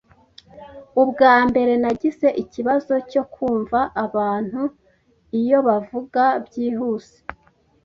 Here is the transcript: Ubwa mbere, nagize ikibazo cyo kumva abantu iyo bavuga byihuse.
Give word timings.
Ubwa 1.01 1.35
mbere, 1.47 1.73
nagize 1.83 2.27
ikibazo 2.43 2.93
cyo 3.11 3.23
kumva 3.33 3.79
abantu 4.05 4.61
iyo 5.39 5.57
bavuga 5.67 6.23
byihuse. 6.45 7.17